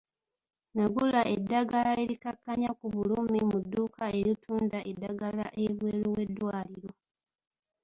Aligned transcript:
Nagula 0.75 1.21
eddagala 1.35 1.91
erikkakkanya 2.03 2.69
ku 2.79 2.85
bulumi 2.95 3.39
mu 3.49 3.57
dduuka 3.63 4.05
eritunda 4.19 4.79
eddagala 4.91 5.45
ebweru 5.65 6.07
w'eddwaliro. 6.15 6.93